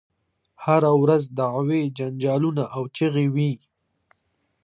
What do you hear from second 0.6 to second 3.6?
هره ورځ دعوې جنجالونه او چیغې وي.